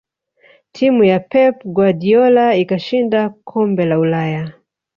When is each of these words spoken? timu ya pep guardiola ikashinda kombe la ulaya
timu 0.71 1.03
ya 1.03 1.19
pep 1.19 1.55
guardiola 1.65 2.55
ikashinda 2.55 3.29
kombe 3.29 3.85
la 3.85 3.99
ulaya 3.99 4.53